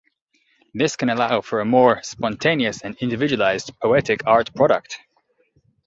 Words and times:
This 0.73 0.95
can 0.95 1.11
allow 1.11 1.41
for 1.41 1.59
a 1.59 1.65
more 1.65 2.01
spontaneous 2.01 2.81
and 2.81 2.95
individualized 2.97 3.77
poetic 3.79 4.25
art 4.25 4.51
product. 4.55 4.97